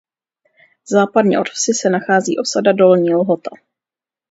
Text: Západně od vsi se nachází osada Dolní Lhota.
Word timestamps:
Západně 0.89 1.39
od 1.39 1.49
vsi 1.49 1.73
se 1.73 1.89
nachází 1.89 2.37
osada 2.39 2.71
Dolní 2.71 3.15
Lhota. 3.15 3.51